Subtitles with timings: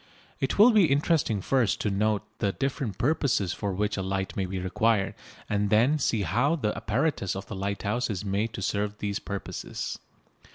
[0.39, 4.47] It will be interesting first to note the different purposes for which a light may
[4.47, 5.13] be required,
[5.47, 9.99] and then see how the apparatus of the lighthouse is made to serve these purposes.